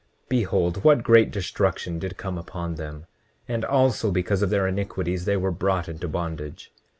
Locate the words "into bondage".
5.87-6.71